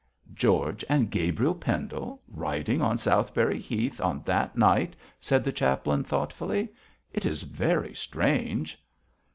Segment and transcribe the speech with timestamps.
[0.33, 6.69] 'George and Gabriel Pendle riding on Southberry Heath on that night,' said the chaplain, thoughtfully;
[7.13, 8.83] 'it is very strange.'